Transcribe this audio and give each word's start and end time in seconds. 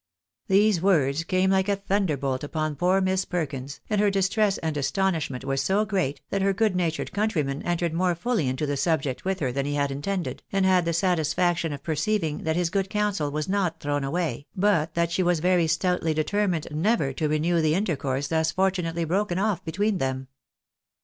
These 0.47 0.81
words 0.81 1.23
came 1.23 1.51
like 1.51 1.69
a 1.69 1.75
thunderbolt 1.75 2.43
upon 2.43 2.75
poor 2.75 3.01
Miss 3.01 3.23
Perkins, 3.23 3.81
and 3.87 4.01
her 4.01 4.09
distress 4.09 4.57
and 4.57 4.75
astonishment 4.75 5.45
were 5.45 5.57
so 5.57 5.85
great, 5.85 6.21
that 6.31 6.41
her 6.41 6.53
good 6.53 6.75
natured 6.75 7.11
countryman 7.11 7.61
entered 7.61 7.93
more 7.93 8.15
fully 8.15 8.47
into 8.47 8.65
the 8.65 8.77
subject 8.77 9.23
with 9.25 9.39
her 9.41 9.51
than 9.51 9.67
he 9.67 9.75
had 9.75 9.91
intended, 9.91 10.41
and 10.51 10.65
had 10.65 10.85
the 10.85 10.91
satisfaction 10.93 11.71
of 11.71 11.83
perceiving 11.83 12.45
that 12.45 12.55
his 12.55 12.71
good 12.71 12.89
counsel 12.89 13.29
was 13.29 13.47
not 13.47 13.79
thrown 13.79 14.03
away, 14.03 14.47
but 14.55 14.95
that 14.95 15.11
she 15.11 15.21
was 15.21 15.39
very 15.39 15.67
stoutly 15.67 16.15
determined 16.15 16.67
never 16.71 17.13
to 17.13 17.29
renew 17.29 17.61
the 17.61 17.75
intercourse 17.75 18.27
thus 18.27 18.51
fortunately 18.51 19.03
broken 19.05 19.37
oflf 19.37 19.63
between 19.63 19.99
them. 19.99 20.29